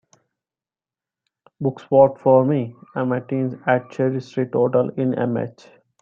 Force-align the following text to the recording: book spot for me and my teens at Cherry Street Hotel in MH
book 1.59 1.79
spot 1.79 2.19
for 2.19 2.43
me 2.43 2.73
and 2.95 3.07
my 3.07 3.19
teens 3.19 3.53
at 3.67 3.91
Cherry 3.91 4.19
Street 4.19 4.49
Hotel 4.51 4.89
in 4.97 5.11
MH 5.11 5.67